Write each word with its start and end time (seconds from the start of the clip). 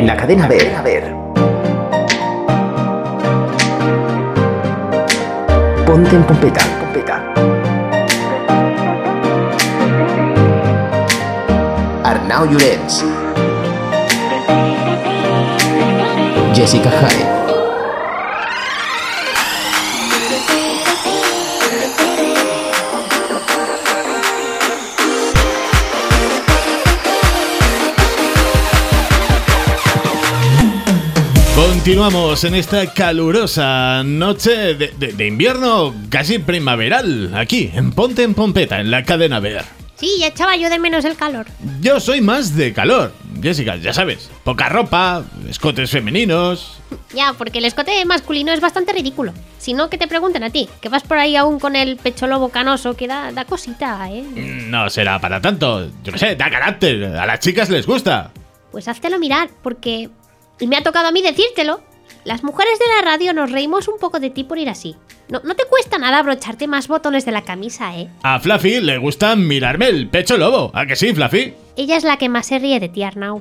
En 0.00 0.06
la 0.06 0.16
cadena 0.16 0.48
Ver. 0.48 0.74
A 0.74 0.80
ver. 0.80 1.14
Ponte 5.84 6.16
en 6.16 6.22
pompeta. 6.22 6.62
pompeta. 6.80 7.22
Arnau 12.02 12.46
Llorens. 12.46 13.04
Jessica 16.54 16.90
Hyde. 16.90 17.39
Continuamos 31.80 32.44
en 32.44 32.54
esta 32.56 32.92
calurosa 32.92 34.02
noche 34.04 34.74
de, 34.74 35.26
invierno 35.26 35.94
casi 36.10 36.38
primaveral, 36.38 37.34
aquí 37.34 37.70
en 37.72 37.92
Ponte 37.92 38.22
en 38.22 38.34
Pompeta, 38.34 38.80
en 38.80 38.90
la 38.90 39.02
cadena 39.04 39.40
Ver. 39.40 39.64
Sí, 39.94 40.18
ya 40.20 40.26
echaba 40.26 40.56
yo 40.56 40.68
de 40.68 40.78
menos 40.78 41.06
el 41.06 41.16
calor. 41.16 41.46
Yo 41.80 41.98
soy 41.98 42.20
más 42.20 42.54
de 42.54 42.74
calor, 42.74 43.14
Jessica, 43.42 43.76
ya 43.76 43.94
sabes. 43.94 44.30
Poca 44.44 44.68
ropa, 44.68 45.24
escotes 45.48 45.90
femeninos. 45.90 46.82
Ya, 47.14 47.32
porque 47.32 47.60
el 47.60 47.64
escote 47.64 48.04
masculino 48.04 48.52
es 48.52 48.60
bastante 48.60 48.92
ridículo. 48.92 49.32
Si 49.56 49.72
no, 49.72 49.88
que 49.88 49.96
te 49.96 50.06
pregunten 50.06 50.42
a 50.42 50.50
ti, 50.50 50.68
que 50.82 50.90
vas 50.90 51.02
por 51.02 51.16
ahí 51.16 51.34
aún 51.34 51.58
con 51.58 51.76
el 51.76 51.96
pecho 51.96 52.26
lobo 52.26 52.50
canoso, 52.50 52.94
que 52.94 53.06
da, 53.06 53.32
da 53.32 53.46
cosita, 53.46 54.06
¿eh? 54.10 54.22
No 54.68 54.90
será 54.90 55.18
para 55.18 55.40
tanto. 55.40 55.90
Yo 56.04 56.12
qué 56.12 56.18
sé, 56.18 56.36
da 56.36 56.50
carácter. 56.50 57.16
A 57.16 57.24
las 57.24 57.40
chicas 57.40 57.70
les 57.70 57.86
gusta. 57.86 58.32
Pues 58.70 58.86
háztelo 58.86 59.18
mirar, 59.18 59.48
porque 59.62 60.10
y 60.60 60.66
me 60.66 60.76
ha 60.76 60.82
tocado 60.82 61.08
a 61.08 61.12
mí 61.12 61.22
decírtelo. 61.22 61.80
Las 62.24 62.44
mujeres 62.44 62.78
de 62.78 62.84
la 62.94 63.10
radio 63.10 63.32
nos 63.32 63.50
reímos 63.50 63.88
un 63.88 63.98
poco 63.98 64.20
de 64.20 64.28
ti 64.30 64.44
por 64.44 64.58
ir 64.58 64.68
así. 64.68 64.94
No, 65.28 65.40
no 65.42 65.54
te 65.54 65.64
cuesta 65.64 65.96
nada 65.98 66.18
abrocharte 66.18 66.68
más 66.68 66.86
botones 66.86 67.24
de 67.24 67.32
la 67.32 67.42
camisa, 67.42 67.96
¿eh? 67.96 68.08
A 68.22 68.38
Fluffy 68.40 68.80
le 68.80 68.98
gusta 68.98 69.34
mirarme 69.36 69.88
el 69.88 70.08
pecho 70.08 70.36
lobo. 70.36 70.70
¿A 70.74 70.86
que 70.86 70.96
sí, 70.96 71.14
Fluffy? 71.14 71.54
Ella 71.76 71.96
es 71.96 72.04
la 72.04 72.18
que 72.18 72.28
más 72.28 72.46
se 72.46 72.58
ríe 72.58 72.78
de 72.78 72.90
ti, 72.90 73.02
Arnau. 73.02 73.40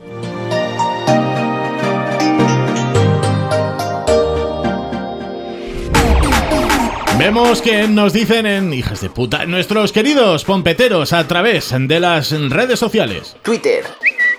Vemos 7.17 7.61
que 7.61 7.85
nos 7.85 8.13
dicen 8.13 8.45
en 8.45 8.71
hijas 8.71 9.01
de 9.01 9.09
puta 9.09 9.45
nuestros 9.45 9.91
queridos 9.91 10.45
pompeteros 10.45 11.11
a 11.11 11.27
través 11.27 11.75
de 11.77 11.99
las 11.99 12.31
redes 12.31 12.79
sociales. 12.79 13.35
Twitter, 13.41 13.83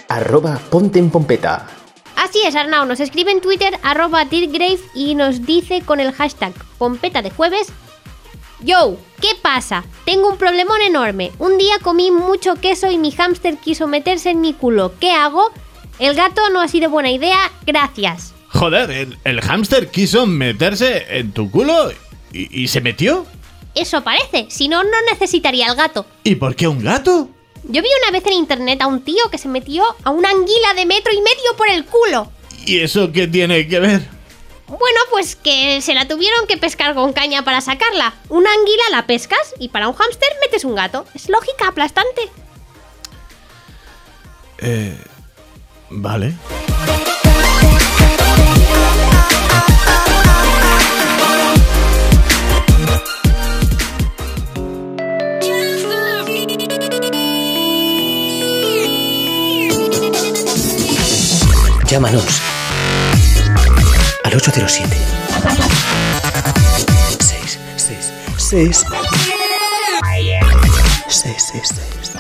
arroba 0.08 0.58
ponte 0.70 0.98
en 0.98 1.10
pompeta. 1.10 1.66
Así 2.30 2.42
es, 2.46 2.54
Arnau, 2.54 2.86
nos 2.86 3.00
escribe 3.00 3.32
en 3.32 3.40
Twitter 3.40 3.76
arroba 3.82 4.24
Dirgrave 4.24 4.78
y 4.94 5.16
nos 5.16 5.44
dice 5.46 5.82
con 5.82 5.98
el 5.98 6.12
hashtag 6.12 6.52
Pompeta 6.78 7.22
de 7.22 7.30
jueves 7.30 7.72
Yo, 8.60 8.96
¿qué 9.20 9.30
pasa? 9.42 9.82
Tengo 10.04 10.28
un 10.28 10.36
problemón 10.36 10.80
enorme. 10.80 11.32
Un 11.40 11.58
día 11.58 11.80
comí 11.82 12.12
mucho 12.12 12.54
queso 12.54 12.88
y 12.88 12.98
mi 12.98 13.10
hámster 13.10 13.56
quiso 13.56 13.88
meterse 13.88 14.30
en 14.30 14.40
mi 14.40 14.52
culo. 14.52 14.92
¿Qué 15.00 15.10
hago? 15.10 15.50
El 15.98 16.14
gato 16.14 16.40
no 16.50 16.60
ha 16.60 16.68
sido 16.68 16.88
buena 16.88 17.10
idea, 17.10 17.50
gracias. 17.66 18.32
Joder, 18.50 18.92
¿el, 18.92 19.18
el 19.24 19.40
hámster 19.40 19.90
quiso 19.90 20.24
meterse 20.24 21.18
en 21.18 21.32
tu 21.32 21.50
culo 21.50 21.90
y, 22.32 22.62
y 22.62 22.68
se 22.68 22.80
metió? 22.80 23.26
Eso 23.74 24.04
parece, 24.04 24.46
si 24.50 24.69
no, 24.69 24.84
no 24.84 24.96
necesitaría 25.10 25.66
el 25.66 25.74
gato. 25.74 26.06
¿Y 26.22 26.36
por 26.36 26.54
qué 26.54 26.69
un 26.69 26.80
gato? 26.80 27.28
Yo 27.65 27.82
vi 27.82 27.88
una 28.03 28.12
vez 28.12 28.26
en 28.26 28.34
internet 28.34 28.81
a 28.82 28.87
un 28.87 29.03
tío 29.03 29.31
que 29.31 29.38
se 29.38 29.48
metió 29.48 29.84
a 30.03 30.10
una 30.10 30.31
anguila 30.31 30.75
de 30.75 30.87
metro 30.87 31.12
y 31.12 31.21
medio 31.21 31.56
por 31.56 31.69
el 31.69 31.84
culo. 31.84 32.31
¿Y 32.66 32.81
eso 32.81 33.12
qué 33.12 33.26
tiene 33.26 33.66
que 33.69 33.81
ver? 33.81 34.03
Bueno, 34.66 35.00
pues 35.10 35.34
que 35.34 35.81
se 35.81 35.94
la 35.94 36.06
tuvieron 36.06 36.47
que 36.47 36.56
pescar 36.56 36.94
con 36.94 37.12
caña 37.12 37.43
para 37.44 37.60
sacarla. 37.60 38.15
Una 38.28 38.53
anguila 38.53 38.84
la 38.91 39.06
pescas 39.06 39.54
y 39.59 39.69
para 39.69 39.88
un 39.88 39.94
hámster 39.94 40.28
metes 40.41 40.65
un 40.65 40.75
gato. 40.75 41.04
Es 41.15 41.28
lógica 41.28 41.69
aplastante. 41.69 42.28
Eh. 44.59 44.97
Vale. 45.91 46.34
Llámanos 61.90 62.40
al 64.22 64.32
807 64.32 64.96
6 67.18 67.58
6 67.74 68.06
6 68.36 68.84
6 71.08 71.34
6 71.48 71.68
6 71.68 72.12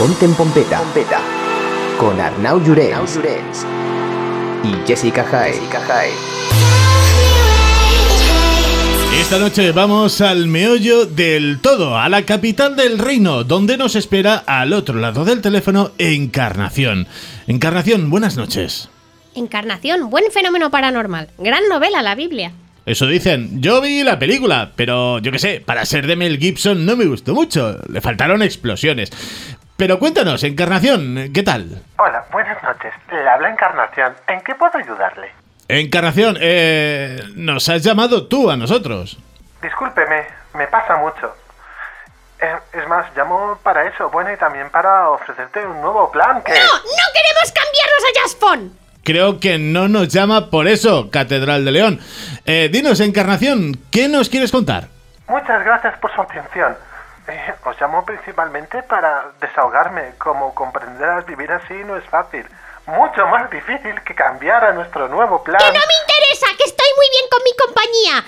Ponte 0.00 0.24
en 0.24 0.34
Pompeta, 0.34 0.78
Pompeta. 0.80 1.20
Con 1.96 2.20
Arnau 2.20 2.60
Llorens 2.64 3.18
y 4.64 4.74
Jessica 4.84 5.24
Hyde. 5.24 6.79
Esta 9.20 9.38
noche 9.38 9.70
vamos 9.70 10.22
al 10.22 10.46
meollo 10.46 11.04
del 11.04 11.60
todo, 11.60 11.98
a 11.98 12.08
la 12.08 12.22
capital 12.22 12.74
del 12.74 12.98
reino, 12.98 13.44
donde 13.44 13.76
nos 13.76 13.94
espera 13.94 14.42
al 14.46 14.72
otro 14.72 14.98
lado 14.98 15.26
del 15.26 15.42
teléfono 15.42 15.90
Encarnación. 15.98 17.06
Encarnación, 17.46 18.08
buenas 18.08 18.38
noches. 18.38 18.90
Encarnación, 19.36 20.08
buen 20.08 20.32
fenómeno 20.32 20.70
paranormal. 20.70 21.28
Gran 21.38 21.68
novela, 21.68 22.02
la 22.02 22.14
Biblia. 22.14 22.52
Eso 22.86 23.06
dicen. 23.06 23.60
Yo 23.60 23.82
vi 23.82 24.02
la 24.02 24.18
película, 24.18 24.72
pero 24.74 25.18
yo 25.18 25.30
qué 25.30 25.38
sé, 25.38 25.62
para 25.64 25.84
ser 25.84 26.06
de 26.06 26.16
Mel 26.16 26.38
Gibson 26.38 26.86
no 26.86 26.96
me 26.96 27.04
gustó 27.04 27.34
mucho. 27.34 27.78
Le 27.88 28.00
faltaron 28.00 28.42
explosiones. 28.42 29.12
Pero 29.76 29.98
cuéntanos, 29.98 30.42
Encarnación, 30.42 31.30
¿qué 31.32 31.42
tal? 31.42 31.82
Hola, 31.98 32.24
buenas 32.32 32.60
noches. 32.64 32.92
Le 33.12 33.28
habla 33.28 33.50
Encarnación. 33.50 34.14
¿En 34.26 34.40
qué 34.40 34.54
puedo 34.54 34.76
ayudarle? 34.76 35.39
Encarnación, 35.78 36.36
eh, 36.40 37.22
nos 37.34 37.68
has 37.68 37.82
llamado 37.82 38.26
tú 38.26 38.50
a 38.50 38.56
nosotros. 38.56 39.18
Discúlpeme, 39.62 40.26
me 40.54 40.66
pasa 40.66 40.96
mucho. 40.96 41.34
Es 42.72 42.88
más, 42.88 43.06
llamo 43.14 43.58
para 43.62 43.86
eso, 43.86 44.08
bueno, 44.10 44.32
y 44.32 44.36
también 44.36 44.70
para 44.70 45.10
ofrecerte 45.10 45.64
un 45.66 45.80
nuevo 45.80 46.10
plan 46.10 46.42
que... 46.42 46.52
¡No! 46.52 46.58
¡No 46.58 47.06
queremos 47.12 47.52
cambiarnos 47.52 48.04
a 48.04 48.20
Jaspon! 48.22 48.78
Creo 49.04 49.40
que 49.40 49.58
no 49.58 49.88
nos 49.88 50.08
llama 50.08 50.50
por 50.50 50.66
eso, 50.66 51.10
Catedral 51.10 51.64
de 51.64 51.70
León. 51.70 52.00
Eh, 52.46 52.68
dinos, 52.72 53.00
Encarnación, 53.00 53.74
¿qué 53.92 54.08
nos 54.08 54.30
quieres 54.30 54.50
contar? 54.50 54.88
Muchas 55.28 55.64
gracias 55.64 55.98
por 55.98 56.14
su 56.14 56.20
atención. 56.22 56.76
Eh, 57.28 57.54
os 57.64 57.80
llamo 57.80 58.04
principalmente 58.04 58.82
para 58.82 59.32
desahogarme. 59.40 60.14
Como 60.18 60.54
comprenderás, 60.54 61.26
vivir 61.26 61.52
así 61.52 61.74
no 61.84 61.96
es 61.96 62.04
fácil 62.06 62.46
mucho 62.90 63.26
más 63.26 63.50
difícil 63.50 64.00
que 64.02 64.14
cambiar 64.14 64.64
a 64.64 64.72
nuestro 64.72 65.08
nuevo 65.08 65.42
plan. 65.42 65.58
¡Que 65.58 65.66
no 65.66 65.72
me 65.72 65.94
interesa! 66.02 66.46
¡Que 66.56 66.64
estoy 66.64 66.86
muy 66.96 67.06
bien 67.10 67.24
con 67.30 67.42
mi 67.44 67.52
compañía! 67.56 68.24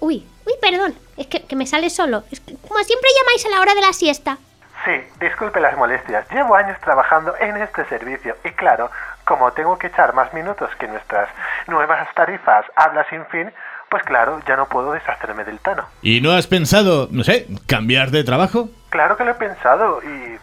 Uy, 0.00 0.26
uy, 0.46 0.54
perdón. 0.60 0.94
Es 1.16 1.26
que, 1.26 1.56
me 1.56 1.66
sale 1.66 1.90
solo. 1.90 2.24
Es 2.30 2.40
que, 2.40 2.56
como 2.56 2.82
siempre 2.84 3.10
llamáis 3.18 3.46
a 3.46 3.48
la 3.50 3.60
hora 3.60 3.74
de 3.74 3.80
la 3.80 3.92
siesta. 3.92 4.38
Sí, 4.84 4.92
disculpe 5.20 5.60
las 5.60 5.76
molestias. 5.76 6.24
Llevo 6.30 6.54
años 6.54 6.78
trabajando 6.80 7.34
en 7.40 7.56
este 7.56 7.84
servicio 7.86 8.36
y 8.44 8.50
claro, 8.52 8.90
como 9.24 9.52
tengo 9.52 9.76
que 9.78 9.88
echar 9.88 10.14
más 10.14 10.32
minutos 10.32 10.70
que 10.78 10.86
nuestras 10.86 11.28
nuevas 11.66 12.08
tarifas 12.14 12.64
habla 12.76 13.04
sin 13.10 13.26
fin, 13.26 13.52
pues 13.90 14.02
claro, 14.04 14.40
ya 14.46 14.56
no 14.56 14.66
puedo 14.66 14.92
deshacerme 14.92 15.44
del 15.44 15.58
tono. 15.58 15.86
¿Y 16.02 16.20
no 16.20 16.32
has 16.32 16.46
pensado, 16.46 17.08
no 17.10 17.24
sé, 17.24 17.46
cambiar 17.66 18.10
de 18.10 18.22
trabajo? 18.22 18.68
Claro 18.90 19.16
que 19.16 19.24
lo 19.24 19.32
he 19.32 19.34
pensado 19.34 20.00
y 20.02 20.38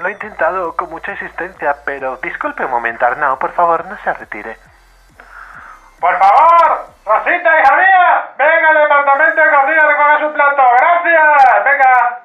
lo 0.00 0.08
he 0.08 0.12
intentado 0.12 0.74
con 0.76 0.90
mucha 0.90 1.12
insistencia, 1.12 1.76
pero 1.84 2.18
disculpe 2.22 2.64
un 2.64 2.70
momento, 2.70 3.06
Arnau, 3.06 3.38
por 3.38 3.52
favor, 3.52 3.84
no 3.86 3.96
se 4.02 4.12
retire. 4.12 4.56
¡Por 6.00 6.18
favor! 6.18 6.86
¡Rosita, 7.06 7.60
hija 7.60 7.76
mía! 7.76 8.28
¡Venga 8.38 8.68
al 8.68 8.82
departamento 8.82 9.40
de 9.40 9.50
cocina 9.50 9.82
a 9.82 9.88
recoger 9.88 10.28
su 10.28 10.34
plato! 10.34 10.62
¡Gracias! 10.78 11.64
¡Venga! 11.64 12.20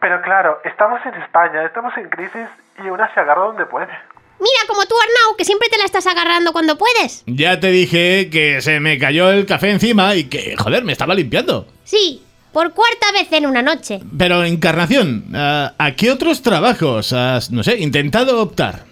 Pero 0.00 0.22
claro, 0.22 0.60
estamos 0.64 1.00
en 1.06 1.14
España, 1.14 1.64
estamos 1.64 1.96
en 1.96 2.10
crisis 2.10 2.48
y 2.78 2.88
una 2.88 3.12
se 3.14 3.20
agarra 3.20 3.42
donde 3.42 3.64
puede. 3.64 3.92
Mira, 4.38 4.60
como 4.66 4.84
tú, 4.84 4.94
Arnau, 5.00 5.36
que 5.36 5.44
siempre 5.44 5.68
te 5.68 5.78
la 5.78 5.84
estás 5.84 6.06
agarrando 6.06 6.52
cuando 6.52 6.76
puedes. 6.76 7.22
Ya 7.26 7.60
te 7.60 7.68
dije 7.68 8.28
que 8.30 8.60
se 8.60 8.80
me 8.80 8.98
cayó 8.98 9.30
el 9.30 9.46
café 9.46 9.70
encima 9.70 10.14
y 10.14 10.28
que, 10.28 10.56
joder, 10.56 10.84
me 10.84 10.92
estaba 10.92 11.14
limpiando. 11.14 11.66
Sí, 11.84 12.23
por 12.54 12.72
cuarta 12.72 13.12
vez 13.12 13.30
en 13.32 13.46
una 13.46 13.60
noche. 13.60 14.00
Pero, 14.16 14.44
Encarnación, 14.44 15.24
¿a 15.34 15.90
qué 15.96 16.10
otros 16.10 16.40
trabajos 16.40 17.12
has, 17.12 17.50
no 17.50 17.62
sé, 17.62 17.76
intentado 17.76 18.40
optar? 18.40 18.84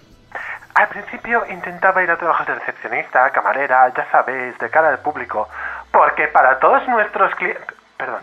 Al 0.75 0.87
principio 0.89 1.43
intentaba 1.49 2.03
ir 2.03 2.11
a 2.11 2.17
trabajar 2.17 2.45
de 2.45 2.55
recepcionista, 2.55 3.29
camarera, 3.31 3.91
ya 3.95 4.05
sabéis, 4.11 4.57
de 4.59 4.69
cara 4.69 4.89
al 4.89 4.99
público, 4.99 5.47
porque 5.91 6.27
para 6.27 6.59
todos 6.59 6.87
nuestros 6.87 7.33
clientes... 7.35 7.65
Perdón. 7.95 8.21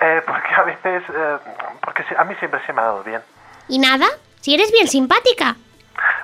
Eh, 0.00 0.22
porque 0.26 0.54
a 0.54 0.62
veces... 0.62 1.02
eh, 1.08 1.36
porque 1.80 2.02
a 2.16 2.24
mí 2.24 2.34
siempre 2.40 2.60
se 2.66 2.72
me 2.72 2.80
ha 2.80 2.84
dado 2.84 3.04
bien. 3.04 3.20
¿Y 3.68 3.78
nada? 3.78 4.06
Si 4.40 4.54
eres 4.54 4.72
bien 4.72 4.88
simpática. 4.88 5.54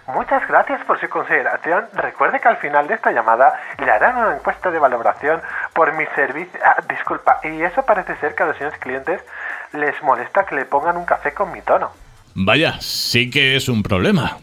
Muchas 0.09 0.47
gracias 0.49 0.85
por 0.87 0.99
su 0.99 1.09
consideración. 1.09 1.87
Recuerde 1.93 2.41
que 2.41 2.49
al 2.49 2.57
final 2.57 2.89
de 2.89 2.95
esta 2.95 3.13
llamada 3.13 3.61
le 3.79 3.91
harán 3.91 4.17
una 4.17 4.35
encuesta 4.35 4.71
de 4.71 4.79
valoración 4.79 5.41
por 5.75 5.93
mi 5.95 6.05
servicio. 6.15 6.59
Ah, 6.65 6.77
disculpa, 6.89 7.41
y 7.45 7.63
eso 7.63 7.83
parece 7.85 8.17
ser 8.17 8.35
que 8.35 8.43
a 8.43 8.47
los 8.47 8.57
señores 8.57 8.79
clientes 8.79 9.21
les 9.73 10.01
molesta 10.03 10.45
que 10.47 10.55
le 10.55 10.65
pongan 10.65 10.97
un 10.97 11.05
café 11.05 11.33
con 11.33 11.53
mi 11.53 11.63
tono. 11.63 11.91
Vaya, 12.35 12.75
sí 12.81 13.31
que 13.31 13.57
es 13.57 13.69
un 13.69 13.83
problema. 13.83 14.39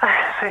Ay, 0.00 0.14
sí, 0.40 0.46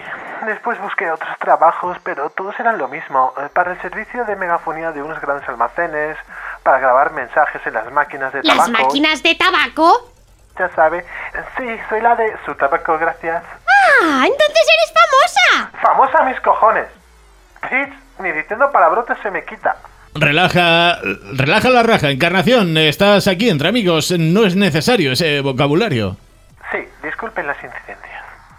después 0.46 0.80
busqué 0.80 1.10
otros 1.10 1.38
trabajos, 1.40 1.98
pero 2.04 2.30
todos 2.30 2.60
eran 2.60 2.78
lo 2.78 2.88
mismo. 2.88 3.34
Eh, 3.38 3.50
Para 3.54 3.72
el 3.72 3.82
servicio 3.82 4.26
de 4.26 4.36
megafonía 4.36 4.92
de 4.92 5.02
unos 5.02 5.20
grandes 5.22 5.48
almacenes, 5.50 6.18
para 6.64 6.80
grabar 6.80 7.12
mensajes 7.14 7.66
en 7.66 7.74
las 7.74 7.92
máquinas 7.92 8.32
de 8.34 8.44
¿Las 8.44 8.58
tabaco. 8.58 8.72
máquinas 8.84 9.24
de 9.24 9.36
tabaco? 9.36 10.12
Ya 10.58 10.70
sabe. 10.76 11.06
Sí, 11.58 11.66
soy 11.90 12.02
la 12.02 12.16
de 12.16 12.36
su 12.46 12.54
tabaco, 12.56 12.98
gracias. 12.98 13.44
¡Ah! 13.44 14.24
¡Entonces 14.26 14.68
eres 14.78 14.94
famosa! 14.94 15.72
Famosa 15.82 16.24
mis 16.26 16.40
cojones. 16.42 16.88
Fritz, 17.62 17.94
ni 18.20 18.32
diciendo 18.32 18.70
palabrotas 18.72 19.18
se 19.22 19.32
me 19.32 19.44
quita. 19.46 19.76
Relaja, 20.16 21.00
relaja 21.34 21.70
la 21.70 21.84
raja, 21.84 22.10
Encarnación. 22.10 22.78
Estás 22.78 23.28
aquí 23.28 23.50
entre 23.50 23.70
amigos. 23.70 24.12
No 24.18 24.46
es 24.46 24.56
necesario 24.56 25.12
ese 25.12 25.42
vocabulario. 25.42 26.18
Sí, 26.72 26.80
disculpen 27.04 27.48
las 27.48 27.58
incidencias. 27.58 27.98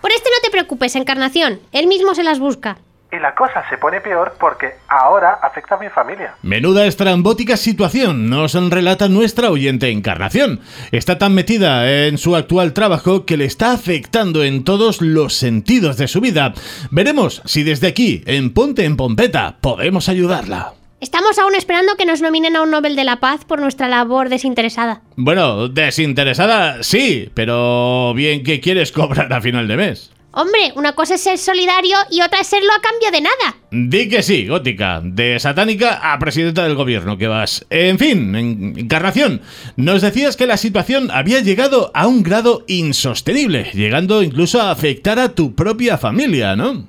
Por 0.01 0.11
este 0.13 0.31
no 0.31 0.41
te 0.43 0.51
preocupes, 0.51 0.97
Encarnación. 0.97 1.61
Él 1.73 1.87
mismo 1.87 2.15
se 2.15 2.23
las 2.25 2.39
busca. 2.39 2.79
Y 3.13 3.19
la 3.19 3.35
cosa 3.35 3.65
se 3.69 3.77
pone 3.77 4.01
peor 4.01 4.35
porque 4.39 4.75
ahora 4.89 5.39
afecta 5.43 5.75
a 5.75 5.79
mi 5.79 5.89
familia. 5.89 6.35
Menuda 6.43 6.87
estrambótica 6.87 7.57
situación 7.57 8.31
nos 8.31 8.55
relata 8.71 9.09
nuestra 9.09 9.51
oyente 9.51 9.91
Encarnación. 9.91 10.61
Está 10.93 11.19
tan 11.19 11.35
metida 11.35 12.07
en 12.07 12.19
su 12.19 12.37
actual 12.37 12.73
trabajo 12.73 13.27
que 13.27 13.37
le 13.37 13.47
está 13.47 13.73
afectando 13.73 14.45
en 14.45 14.63
todos 14.63 15.03
los 15.03 15.35
sentidos 15.35 15.97
de 15.97 16.07
su 16.07 16.21
vida. 16.21 16.55
Veremos 16.91 17.43
si 17.47 17.65
desde 17.65 17.89
aquí, 17.89 18.23
en 18.27 18.55
Ponte 18.55 18.85
en 18.85 18.97
Pompeta, 18.97 19.57
podemos 19.61 20.09
ayudarla. 20.09 20.75
Estamos 21.01 21.39
aún 21.39 21.55
esperando 21.55 21.97
que 21.97 22.05
nos 22.05 22.21
nominen 22.21 22.57
a 22.57 22.63
un 22.63 22.71
Nobel 22.71 22.95
de 22.95 23.05
la 23.05 23.21
Paz 23.21 23.47
por 23.47 23.59
nuestra 23.59 23.89
labor 23.89 24.29
desinteresada. 24.29 25.01
Bueno, 25.17 25.69
desinteresada 25.69 26.83
sí, 26.83 27.31
pero 27.33 28.13
bien 28.15 28.45
que 28.45 28.61
quieres 28.61 28.93
cobrar 28.93 29.33
a 29.33 29.41
final 29.41 29.67
de 29.67 29.77
mes. 29.79 30.13
Hombre, 30.33 30.73
una 30.77 30.93
cosa 30.93 31.15
es 31.15 31.25
ser 31.25 31.39
solidario 31.39 31.97
y 32.11 32.23
otra 32.23 32.39
es 32.41 32.47
serlo 32.47 32.71
a 32.73 32.81
cambio 32.81 33.11
de 33.11 33.21
nada. 33.21 33.57
Di 33.73 34.09
que 34.09 34.23
sí, 34.23 34.47
gótica. 34.47 35.01
De 35.03 35.39
satánica 35.41 35.99
a 36.13 36.19
presidenta 36.21 36.63
del 36.63 36.77
gobierno 36.77 37.19
que 37.19 37.27
vas. 37.27 37.67
En 37.69 37.99
fin, 37.99 38.35
en- 38.37 38.79
Encarnación, 38.79 39.41
nos 39.77 40.03
decías 40.03 40.37
que 40.37 40.47
la 40.47 40.57
situación 40.57 41.11
había 41.13 41.41
llegado 41.41 41.91
a 41.95 42.07
un 42.07 42.23
grado 42.23 42.63
insostenible, 42.69 43.65
llegando 43.75 44.23
incluso 44.23 44.61
a 44.61 44.71
afectar 44.71 45.19
a 45.19 45.31
tu 45.35 45.55
propia 45.57 45.99
familia, 45.99 46.55
¿no? 46.55 46.85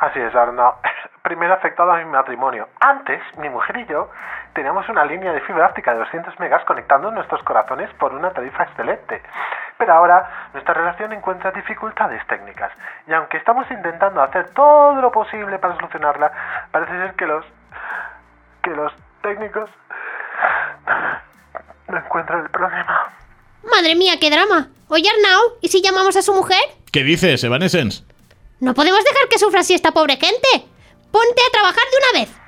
Así 0.00 0.18
es, 0.20 0.34
Arnau. 0.34 0.72
Primero 1.22 1.52
afectado 1.54 1.92
a 1.92 1.98
mi 1.98 2.06
matrimonio. 2.10 2.68
Antes, 2.80 3.20
mi 3.38 3.50
mujer 3.50 3.76
y 3.86 3.90
yo 3.92 4.08
teníamos 4.54 4.88
una 4.88 5.04
línea 5.04 5.32
de 5.32 5.40
fibra 5.42 5.66
óptica 5.66 5.92
de 5.92 5.98
200 6.00 6.40
megas 6.40 6.64
conectando 6.66 7.10
nuestros 7.10 7.42
corazones 7.42 7.90
por 8.00 8.14
una 8.14 8.30
tarifa 8.30 8.62
excelente. 8.64 9.20
Pero 9.78 9.94
ahora 9.94 10.50
nuestra 10.52 10.74
relación 10.74 11.12
encuentra 11.12 11.52
dificultades 11.52 12.26
técnicas. 12.26 12.72
Y 13.06 13.12
aunque 13.12 13.36
estamos 13.36 13.70
intentando 13.70 14.20
hacer 14.20 14.50
todo 14.50 15.00
lo 15.00 15.12
posible 15.12 15.58
para 15.58 15.76
solucionarla, 15.76 16.32
parece 16.72 16.92
ser 16.92 17.14
que 17.14 17.26
los... 17.26 17.44
que 18.62 18.70
los 18.70 18.92
técnicos 19.22 19.70
no 21.88 21.96
encuentran 21.96 22.42
el 22.42 22.50
problema. 22.50 23.12
Madre 23.70 23.94
mía, 23.94 24.14
qué 24.20 24.30
drama. 24.30 24.68
Oye, 24.88 25.08
Arnau, 25.08 25.58
¿y 25.60 25.68
si 25.68 25.82
llamamos 25.82 26.16
a 26.16 26.22
su 26.22 26.32
mujer? 26.34 26.60
¿Qué 26.92 27.02
dices, 27.04 27.42
Evanescence? 27.44 28.04
No 28.60 28.74
podemos 28.74 29.04
dejar 29.04 29.28
que 29.28 29.38
sufra 29.38 29.60
así 29.60 29.74
esta 29.74 29.92
pobre 29.92 30.16
gente. 30.16 30.66
Ponte 31.12 31.42
a 31.46 31.52
trabajar 31.52 31.84
de 31.90 31.96
una 31.98 32.20
vez. 32.20 32.40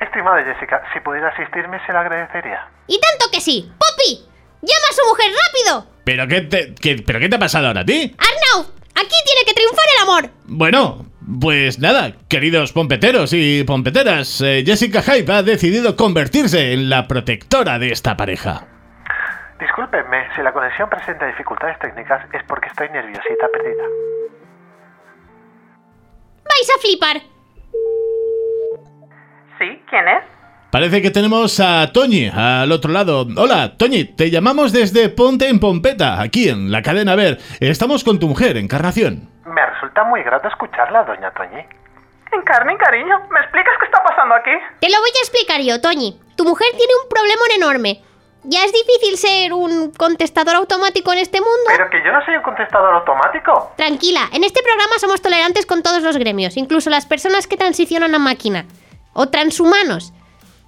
Estimada 0.00 0.42
Jessica, 0.44 0.82
si 0.92 1.00
pudiera 1.00 1.28
asistirme 1.28 1.84
se 1.86 1.92
lo 1.92 1.98
agradecería. 1.98 2.68
Y 2.86 3.00
tanto 3.00 3.26
que 3.32 3.40
sí. 3.40 3.72
¡Poppy! 3.78 4.28
¡Llama 4.62 4.86
a 4.90 4.92
su 4.92 5.08
mujer 5.08 5.30
rápido! 5.32 5.95
¿Pero 6.06 6.26
qué 6.28 6.40
te, 6.42 6.72
qué- 6.80 7.02
¿pero 7.04 7.18
qué 7.18 7.28
te 7.28 7.34
ha 7.34 7.38
pasado 7.40 7.66
ahora 7.66 7.80
a 7.80 7.84
ti? 7.84 8.14
Arnau, 8.16 8.70
aquí 8.94 9.16
tiene 9.26 9.42
que 9.44 9.52
triunfar 9.54 9.84
el 9.96 10.02
amor. 10.08 10.30
Bueno, 10.46 11.04
pues 11.40 11.80
nada, 11.80 12.12
queridos 12.28 12.72
pompeteros 12.72 13.32
y 13.32 13.64
pompeteras, 13.64 14.40
eh, 14.40 14.62
Jessica 14.64 15.02
Hyde 15.02 15.32
ha 15.32 15.42
decidido 15.42 15.96
convertirse 15.96 16.72
en 16.72 16.88
la 16.88 17.08
protectora 17.08 17.80
de 17.80 17.90
esta 17.90 18.16
pareja. 18.16 18.68
Discúlpenme, 19.58 20.28
si 20.36 20.42
la 20.42 20.52
conexión 20.52 20.88
presenta 20.88 21.26
dificultades 21.26 21.76
técnicas 21.80 22.22
es 22.32 22.42
porque 22.46 22.68
estoy 22.68 22.88
nerviosita 22.90 23.48
perdida. 23.52 23.82
Vais 26.44 26.70
a 26.70 26.80
flipar. 26.80 27.16
¿Sí? 29.58 29.82
¿Quién 29.90 30.06
es? 30.08 30.24
Parece 30.70 31.00
que 31.00 31.10
tenemos 31.10 31.60
a 31.60 31.90
Toñi 31.92 32.28
al 32.28 32.70
otro 32.72 32.92
lado. 32.92 33.26
Hola, 33.36 33.76
Toñi, 33.78 34.04
te 34.04 34.30
llamamos 34.30 34.72
desde 34.72 35.08
Ponte 35.08 35.48
en 35.48 35.60
Pompeta, 35.60 36.20
aquí 36.20 36.48
en 36.48 36.72
la 36.72 36.82
cadena 36.82 37.14
Ver. 37.14 37.38
Estamos 37.60 38.02
con 38.02 38.18
tu 38.18 38.26
mujer, 38.26 38.56
Encarnación. 38.56 39.28
Me 39.46 39.64
resulta 39.64 40.04
muy 40.04 40.22
grato 40.22 40.48
escucharla, 40.48 41.04
doña 41.04 41.30
Toñi. 41.30 41.62
Encarni, 42.32 42.76
cariño, 42.76 43.16
¿me 43.30 43.40
explicas 43.40 43.74
qué 43.78 43.86
está 43.86 44.02
pasando 44.02 44.34
aquí? 44.34 44.50
Te 44.80 44.90
lo 44.90 44.98
voy 44.98 45.10
a 45.10 45.20
explicar 45.20 45.60
yo, 45.62 45.80
Toñi. 45.80 46.20
Tu 46.36 46.44
mujer 46.44 46.68
tiene 46.76 46.92
un 47.02 47.08
problemón 47.08 47.48
enorme. 47.56 48.02
Ya 48.42 48.64
es 48.64 48.72
difícil 48.72 49.16
ser 49.16 49.52
un 49.52 49.92
contestador 49.92 50.56
automático 50.56 51.12
en 51.12 51.18
este 51.18 51.40
mundo. 51.40 51.68
Pero 51.68 51.88
que 51.90 52.02
yo 52.04 52.12
no 52.12 52.24
soy 52.24 52.36
un 52.36 52.42
contestador 52.42 52.94
automático. 52.94 53.72
Tranquila, 53.76 54.28
en 54.32 54.44
este 54.44 54.62
programa 54.62 54.98
somos 54.98 55.22
tolerantes 55.22 55.64
con 55.64 55.82
todos 55.82 56.02
los 56.02 56.16
gremios, 56.16 56.56
incluso 56.56 56.90
las 56.90 57.06
personas 57.06 57.46
que 57.46 57.56
transicionan 57.56 58.14
a 58.14 58.18
máquina. 58.18 58.66
O 59.14 59.28
transhumanos. 59.28 60.12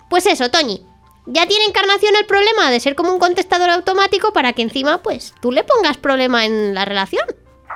Pues 0.08 0.26
eso, 0.26 0.50
Toñi. 0.50 0.84
Ya 1.26 1.46
tiene 1.46 1.66
encarnación 1.66 2.14
el 2.18 2.24
problema 2.24 2.70
de 2.70 2.80
ser 2.80 2.94
como 2.94 3.12
un 3.12 3.18
contestador 3.18 3.68
automático 3.68 4.32
para 4.32 4.54
que 4.54 4.62
encima, 4.62 4.98
pues, 4.98 5.34
tú 5.42 5.52
le 5.52 5.62
pongas 5.62 5.98
problema 5.98 6.46
en 6.46 6.74
la 6.74 6.86
relación. 6.86 7.24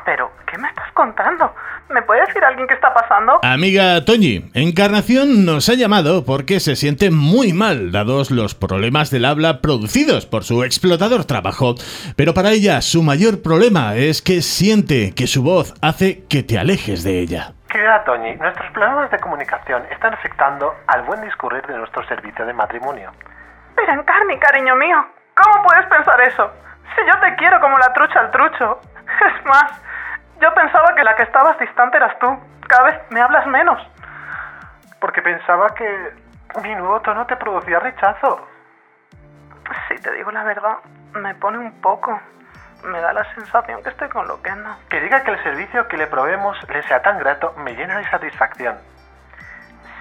Pero, 0.06 0.30
¿qué 0.50 0.56
me 0.56 0.68
estás 0.68 0.90
contando? 0.94 1.52
¿Me 1.90 2.00
puede 2.02 2.22
decir 2.26 2.42
alguien 2.42 2.66
qué 2.66 2.74
está 2.74 2.94
pasando? 2.94 3.38
Amiga 3.42 4.02
Toñi, 4.06 4.50
Encarnación 4.54 5.44
nos 5.44 5.68
ha 5.68 5.74
llamado 5.74 6.24
porque 6.24 6.58
se 6.58 6.74
siente 6.74 7.10
muy 7.10 7.52
mal 7.52 7.92
dados 7.92 8.30
los 8.30 8.54
problemas 8.54 9.10
del 9.10 9.26
habla 9.26 9.60
producidos 9.60 10.24
por 10.24 10.44
su 10.44 10.64
explotador 10.64 11.26
trabajo. 11.26 11.74
Pero 12.16 12.32
para 12.32 12.52
ella 12.52 12.80
su 12.80 13.02
mayor 13.02 13.42
problema 13.42 13.96
es 13.96 14.22
que 14.22 14.40
siente 14.40 15.12
que 15.12 15.26
su 15.26 15.42
voz 15.42 15.74
hace 15.82 16.24
que 16.30 16.42
te 16.42 16.58
alejes 16.58 17.02
de 17.02 17.20
ella. 17.20 17.52
Querida 17.72 18.04
Toñi, 18.04 18.36
nuestros 18.36 18.70
problemas 18.72 19.10
de 19.10 19.18
comunicación 19.18 19.86
están 19.90 20.12
afectando 20.12 20.76
al 20.88 21.04
buen 21.04 21.22
discurrir 21.22 21.66
de 21.66 21.78
nuestro 21.78 22.06
servicio 22.06 22.44
de 22.44 22.52
matrimonio. 22.52 23.10
Pero 23.74 23.92
Encarni, 23.92 24.38
cariño 24.38 24.76
mío, 24.76 25.02
¿cómo 25.34 25.62
puedes 25.62 25.86
pensar 25.86 26.20
eso? 26.20 26.52
Si 26.94 27.00
yo 27.06 27.18
te 27.20 27.34
quiero 27.36 27.58
como 27.62 27.78
la 27.78 27.90
trucha 27.94 28.20
al 28.20 28.30
trucho. 28.30 28.78
Es 29.22 29.44
más, 29.46 29.82
yo 30.38 30.52
pensaba 30.52 30.94
que 30.94 31.02
la 31.02 31.16
que 31.16 31.22
estabas 31.22 31.58
distante 31.58 31.96
eras 31.96 32.18
tú. 32.18 32.38
Cada 32.68 32.84
vez 32.84 33.00
me 33.08 33.22
hablas 33.22 33.46
menos. 33.46 33.80
Porque 35.00 35.22
pensaba 35.22 35.72
que 35.74 36.12
mi 36.62 36.74
nuevo 36.74 37.00
tono 37.00 37.24
te 37.24 37.36
producía 37.36 37.78
rechazo. 37.78 38.48
Si 39.88 39.94
te 39.94 40.12
digo 40.12 40.30
la 40.30 40.44
verdad, 40.44 40.76
me 41.14 41.34
pone 41.36 41.56
un 41.56 41.80
poco. 41.80 42.20
Me 42.84 43.00
da 43.00 43.12
la 43.12 43.34
sensación 43.34 43.82
que 43.82 43.90
estoy 43.90 44.08
con 44.08 44.26
lo 44.26 44.42
que 44.42 44.50
no. 44.50 44.76
Que 44.88 45.00
diga 45.00 45.22
que 45.22 45.30
el 45.30 45.42
servicio 45.42 45.86
que 45.88 45.96
le 45.96 46.06
proveemos 46.06 46.56
le 46.68 46.82
sea 46.84 47.00
tan 47.02 47.18
grato 47.18 47.54
me 47.58 47.74
llena 47.74 47.98
de 47.98 48.10
satisfacción. 48.10 48.76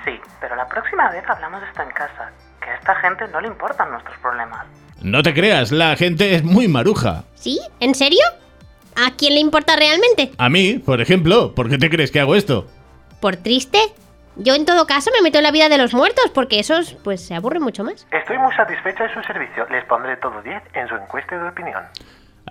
Sí, 0.04 0.20
pero 0.40 0.56
la 0.56 0.68
próxima 0.68 1.10
vez 1.12 1.24
hablamos 1.28 1.62
de 1.62 1.68
esto 1.68 1.84
en 1.84 1.92
casa. 1.92 2.32
Que 2.62 2.70
a 2.70 2.76
esta 2.76 2.96
gente 2.96 3.28
no 3.28 3.42
le 3.42 3.48
importan 3.48 3.92
nuestros 3.92 4.18
problemas. 4.20 4.66
No 5.02 5.22
te 5.24 5.34
creas, 5.34 5.72
la 5.72 5.96
gente 5.96 6.36
es 6.36 6.44
muy 6.44 6.68
maruja. 6.68 7.24
¿Sí? 7.36 7.60
¿En 7.80 7.96
serio? 7.96 8.22
¿A 8.96 9.12
quién 9.18 9.34
le 9.34 9.40
importa 9.40 9.76
realmente? 9.76 10.32
A 10.38 10.50
mí, 10.50 10.80
por 10.80 11.02
ejemplo, 11.02 11.56
¿por 11.56 11.70
qué 11.70 11.78
te 11.78 11.90
crees 11.90 12.12
que 12.12 12.20
hago 12.20 12.36
esto? 12.36 12.68
¿Por 13.20 13.36
triste? 13.38 13.80
Yo 14.36 14.56
en 14.56 14.66
todo 14.66 14.88
caso 14.88 15.12
me 15.14 15.22
meto 15.22 15.38
en 15.38 15.44
la 15.44 15.52
vida 15.52 15.70
de 15.70 15.78
los 15.78 15.94
muertos 15.94 16.32
porque 16.34 16.60
esos 16.60 16.94
pues 17.04 17.26
se 17.26 17.36
aburren 17.36 17.62
mucho 17.62 17.84
más. 17.84 18.08
Estoy 18.12 18.38
muy 18.38 18.54
satisfecha 18.56 19.04
de 19.04 19.14
su 19.14 19.22
servicio. 19.24 19.66
Les 19.70 19.84
pondré 19.86 20.18
todo 20.18 20.42
10 20.42 20.62
en 20.74 20.88
su 20.88 20.96
encuesta 20.96 21.38
de 21.38 21.50
opinión. 21.50 21.84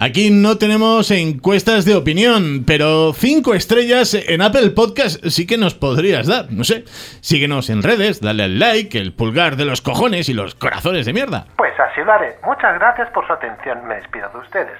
Aquí 0.02 0.30
no 0.30 0.56
tenemos 0.56 1.10
encuestas 1.10 1.84
de 1.84 1.94
opinión, 1.94 2.64
pero 2.66 3.12
cinco 3.12 3.52
estrellas 3.52 4.14
en 4.14 4.40
Apple 4.40 4.70
Podcast 4.70 5.22
sí 5.26 5.46
que 5.46 5.58
nos 5.58 5.74
podrías 5.74 6.26
dar. 6.26 6.50
No 6.50 6.64
sé, 6.64 6.86
síguenos 7.20 7.68
en 7.68 7.82
redes, 7.82 8.22
dale 8.22 8.44
al 8.44 8.58
like, 8.58 8.96
el 8.98 9.12
pulgar 9.12 9.56
de 9.56 9.66
los 9.66 9.82
cojones 9.82 10.30
y 10.30 10.32
los 10.32 10.54
corazones 10.54 11.04
de 11.04 11.12
mierda. 11.12 11.48
Pues 11.58 11.74
así 11.78 12.00
lo 12.02 12.12
haré. 12.12 12.38
Muchas 12.46 12.78
gracias 12.78 13.10
por 13.10 13.26
su 13.26 13.34
atención. 13.34 13.86
Me 13.86 13.96
despido 13.96 14.30
de 14.30 14.38
ustedes. 14.38 14.78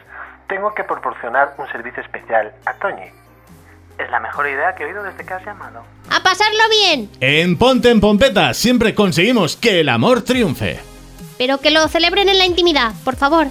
Tengo 0.49 0.73
que 0.75 0.85
proporcionar 0.85 1.51
un 1.59 1.69
servicio 1.71 2.03
especial 2.03 2.53
a 2.65 2.73
Toñi. 2.79 3.11
Es 3.99 4.11
la 4.11 4.21
mejor 4.21 4.49
idea 4.49 4.75
que 4.75 4.85
he 4.85 4.87
oído 4.87 5.03
desde 5.03 5.23
que 5.27 5.35
has 5.35 5.45
llamado. 5.45 5.85
¡A 6.09 6.23
pasarlo 6.23 6.63
bien! 6.71 7.11
En 7.21 7.59
Ponte 7.59 7.91
en 7.91 8.01
Pompeta 8.01 8.55
siempre 8.55 8.95
conseguimos 8.95 9.55
que 9.59 9.81
el 9.81 9.91
amor 9.91 10.23
triunfe. 10.23 10.81
Pero 11.37 11.59
que 11.59 11.71
lo 11.71 11.87
celebren 11.89 12.31
en 12.31 12.39
la 12.39 12.47
intimidad, 12.47 12.95
por 13.05 13.17
favor. 13.17 13.49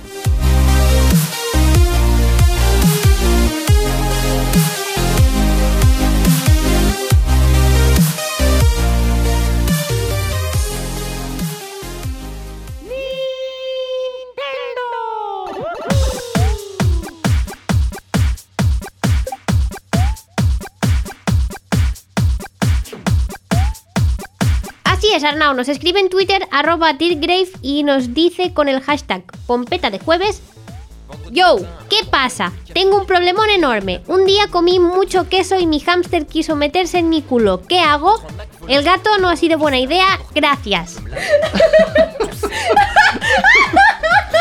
Es, 25.19 25.25
Arnau. 25.25 25.53
Nos 25.53 25.67
escribe 25.67 25.99
en 25.99 26.07
Twitter 26.07 26.47
arroba 26.49 26.93
dirgrave 26.93 27.49
y 27.61 27.83
nos 27.83 28.13
dice 28.13 28.53
con 28.53 28.69
el 28.69 28.79
hashtag 28.79 29.23
Pompeta 29.47 29.89
de 29.89 29.99
jueves. 29.99 30.41
Yo, 31.29 31.57
¿qué 31.89 32.05
pasa? 32.09 32.53
Tengo 32.73 32.97
un 32.97 33.05
problemón 33.05 33.49
enorme. 33.49 34.01
Un 34.07 34.25
día 34.25 34.47
comí 34.49 34.79
mucho 34.79 35.27
queso 35.27 35.59
y 35.59 35.67
mi 35.67 35.81
hámster 35.81 36.25
quiso 36.25 36.55
meterse 36.55 36.99
en 36.99 37.09
mi 37.09 37.21
culo. 37.21 37.61
¿Qué 37.67 37.81
hago? 37.81 38.23
El 38.69 38.81
gato 38.83 39.17
no 39.17 39.27
ha 39.27 39.35
sido 39.35 39.57
buena 39.57 39.77
idea. 39.77 40.07
Gracias. 40.33 41.01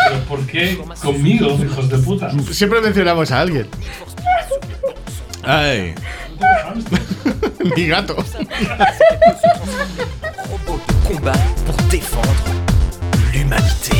¿Pero 0.08 0.20
por 0.28 0.46
qué 0.46 0.78
conmigo, 1.02 1.58
hijos 1.60 1.88
de 1.88 1.98
puta? 1.98 2.30
Siempre 2.52 2.80
mencionamos 2.80 3.32
a 3.32 3.40
alguien. 3.40 3.68
Ay, 5.42 5.96
mi 7.76 7.88
gato. 7.88 8.14
robot 10.50 10.80
de 10.86 11.14
combat 11.14 11.38
pour 11.66 11.74
défendre 11.88 12.44
l'humanité. 13.32 13.96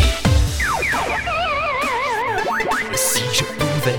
Si 2.95 3.23
je 3.33 3.45
pouvais 3.45 3.99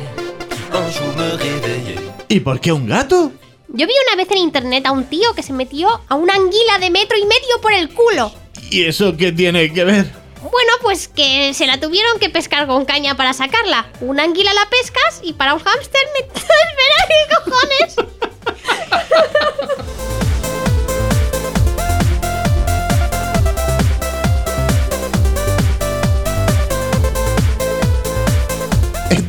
un 0.74 0.92
jour 0.92 1.08
me 1.16 1.36
réveiller. 1.38 2.00
¿Y 2.28 2.40
por 2.40 2.60
qué 2.60 2.72
un 2.72 2.88
gato? 2.88 3.32
Yo 3.70 3.86
vi 3.86 3.94
una 4.08 4.16
vez 4.16 4.32
en 4.32 4.40
internet 4.40 4.86
a 4.88 4.92
un 4.92 5.06
tío 5.06 5.34
que 5.36 5.44
se 5.44 5.54
metió 5.54 5.90
a 6.08 6.16
una 6.16 6.34
anguila 6.34 6.80
de 6.80 6.90
metro 6.90 7.18
y 7.18 7.26
medio 7.26 7.62
por 7.62 7.72
el 7.74 7.90
culo. 7.90 8.32
¿Y 8.72 8.84
eso 8.86 9.16
qué 9.16 9.32
tiene 9.32 9.72
que 9.72 9.84
ver? 9.84 10.12
Bueno, 10.42 10.74
pues 10.82 11.08
que 11.08 11.54
se 11.54 11.68
la 11.68 11.80
tuvieron 11.80 12.18
que 12.20 12.30
pescar 12.30 12.66
con 12.66 12.86
caña 12.86 13.16
para 13.16 13.34
sacarla. 13.34 13.90
Una 14.02 14.24
anguila 14.24 14.54
la 14.54 14.70
pescas 14.70 15.22
y 15.22 15.34
para 15.34 15.54
un 15.54 15.60
hámster 15.60 16.02
me... 16.14 16.20
Espera, 16.40 17.08
¿qué 17.08 17.36
cojones? 17.36 18.19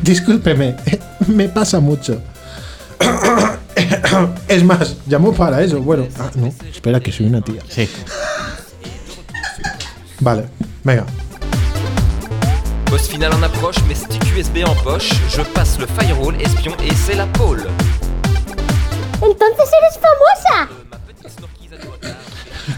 Discúlpeme, 0.01 0.75
me 1.27 1.47
pasa 1.49 1.79
mucho. 1.79 2.21
Es 4.47 4.63
más, 4.63 4.97
llamó 5.07 5.33
para 5.33 5.61
eso. 5.63 5.79
Bueno, 5.81 6.05
ah, 6.19 6.29
no, 6.35 6.47
espera 6.69 6.99
que 6.99 7.11
soy 7.11 7.27
una 7.27 7.41
tía. 7.41 7.61
Sí. 7.69 7.89
Vale, 10.19 10.45
venga. 10.83 11.05
Boss 12.91 13.07
final 13.07 13.31
en 13.33 13.43
approche, 13.45 13.81
mes 13.87 13.99
stick 13.99 14.21
USB 14.37 14.57
en 14.57 14.75
poche. 14.83 15.15
Je 15.29 15.41
passe 15.53 15.79
le 15.79 15.87
firewall, 15.87 16.35
espion 16.41 16.73
et 16.83 16.93
c'est 16.93 17.15
la 17.15 17.25
pole. 17.33 17.63
Entonces 19.21 19.69
eres 19.79 19.97
famosa. 20.01 20.69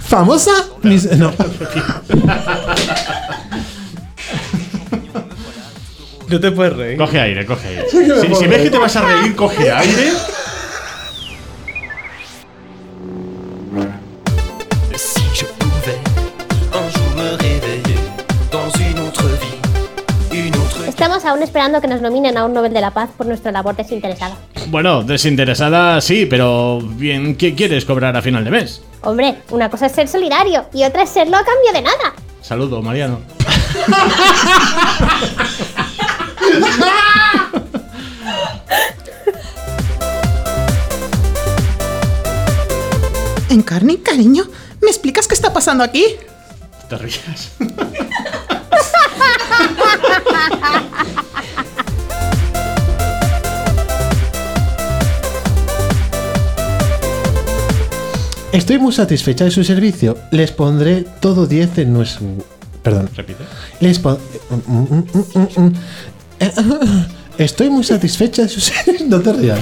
¿Famosa? 0.02 0.52
Mis- 0.84 1.12
no. 1.18 1.34
No 6.34 6.40
te 6.40 6.52
puedes 6.52 6.74
reír. 6.76 6.98
Coge 6.98 7.20
aire, 7.20 7.46
coge 7.46 7.68
aire. 7.68 7.86
que 7.92 7.98
me 7.98 8.06
Si, 8.22 8.28
puedo 8.28 8.36
si 8.42 8.48
ves 8.48 8.50
reír. 8.58 8.64
que 8.64 8.70
te 8.72 8.78
vas 8.80 8.96
a 8.96 9.02
reír, 9.02 9.36
coge 9.36 9.72
aire. 9.72 10.12
Si 14.96 15.22
je 15.36 15.46
pouvais 15.60 16.00
un 16.74 16.90
jour 16.92 17.10
me 17.16 17.30
réveiller 17.38 18.00
dans 18.52 18.68
une 18.80 19.00
autre 19.08 19.28
vie, 19.42 19.60
une 20.48 20.56
autre 20.58 20.88
Estamos 20.90 21.24
aún 21.26 21.44
esperando 21.44 21.80
que 21.82 21.88
nos 21.88 22.02
nominen 22.02 22.36
a 22.36 22.46
un 22.46 22.54
Nobel 22.54 22.74
de 22.74 22.82
la 22.82 22.90
Paz 22.90 23.12
por 23.16 23.28
nuestra 23.28 23.52
labor 23.52 23.76
desinteresada. 23.76 24.36
Bueno, 24.70 25.04
desinteresada 25.04 26.02
sí, 26.02 26.26
pero 26.26 26.80
bien, 26.82 27.36
¿qué 27.36 27.54
quieres 27.54 27.86
cobrar 27.86 28.18
a 28.18 28.24
final 28.24 28.44
de 28.44 28.50
mes? 28.50 28.82
Hombre, 29.04 29.36
una 29.52 29.70
cosa 29.70 29.86
es 29.86 29.92
ser 29.92 30.08
solidario 30.08 30.66
y 30.74 30.84
otra 30.84 31.04
es 31.04 31.10
serlo 31.12 31.38
a 31.38 31.44
cambio 31.46 31.72
de 31.74 31.82
nada. 31.84 32.14
Saludo, 32.42 32.82
Mariano. 32.82 33.20
Encarni, 43.54 43.98
cariño, 43.98 44.46
¿me 44.82 44.90
explicas 44.90 45.28
qué 45.28 45.36
está 45.36 45.54
pasando 45.54 45.84
aquí? 45.84 46.04
Te 46.90 46.98
rías. 46.98 47.52
Estoy 58.52 58.78
muy 58.78 58.94
satisfecha 58.94 59.46
de 59.46 59.52
su 59.52 59.64
servicio. 59.64 60.18
Les 60.32 60.52
pondré 60.52 61.06
todo 61.20 61.48
10 61.48 61.78
en 61.80 61.94
nuestro. 61.94 62.26
Perdón. 62.84 63.10
Repite. 63.16 63.44
Les 63.80 63.98
pon- 64.00 64.20
Estoy 67.38 67.70
muy 67.72 67.84
satisfecha 67.84 68.44
de 68.44 68.50
su 68.50 68.62
servicio. 68.62 69.08
No 69.08 69.20
te 69.22 69.34
rías. 69.34 69.60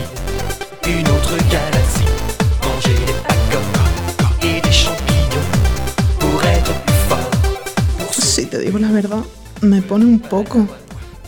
Te 8.51 8.59
digo 8.59 8.77
la 8.79 8.91
verdad, 8.91 9.23
me 9.61 9.81
pone 9.81 10.03
un 10.03 10.19
poco. 10.19 10.67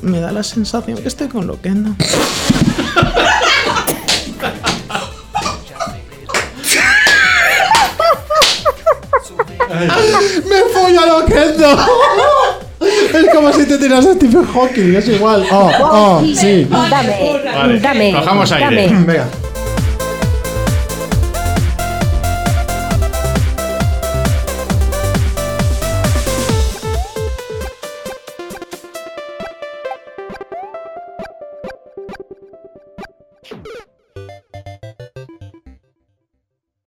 Me 0.01 0.20
da 0.20 0.34
la 0.34 0.44
sensación 0.44 0.98
que 0.98 1.08
estoy 1.08 1.30
con 1.30 1.48
Loquendo. 1.48 1.96
¡Me 10.50 10.60
follo 10.74 11.06
lo 11.06 11.25
que 11.25 11.56
Es 13.18 13.34
como 13.34 13.53
si 13.53 13.65
te 13.65 13.77
tiras 13.77 14.06
a 14.06 14.13
Stephen 14.13 14.46
Hawking, 14.46 14.96
es 14.96 15.08
igual. 15.08 15.46
Oh, 15.50 15.72
oh, 15.82 16.22
sí. 16.36 16.68
Dame, 16.70 16.89
Vale, 17.56 17.80
dame, 17.80 18.12
cojamos 18.13 18.51
aire. 18.51 18.88
dame. 18.88 19.06
Venga. 19.06 19.27